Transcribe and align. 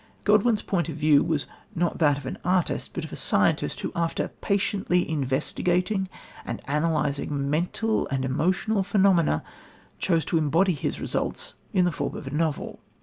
Godwin's 0.23 0.63
point 0.63 0.89
of 0.89 0.95
view 0.95 1.23
was 1.23 1.45
not 1.75 1.99
that 1.99 2.17
of 2.17 2.25
an 2.25 2.39
artist 2.43 2.93
but 2.95 3.03
of 3.03 3.13
a 3.13 3.15
scientist, 3.15 3.81
who, 3.81 3.91
after 3.95 4.29
patiently 4.29 5.07
investigating 5.07 6.09
and 6.43 6.59
analysing 6.67 7.47
mental 7.51 8.07
and 8.07 8.25
emotional 8.25 8.81
phenomena, 8.81 9.43
chose 9.99 10.25
to 10.25 10.39
embody 10.39 10.73
his 10.73 10.99
results 10.99 11.53
in 11.71 11.85
the 11.85 11.91
form 11.91 12.15
of 12.15 12.25
a 12.25 12.31
novel. 12.33 12.79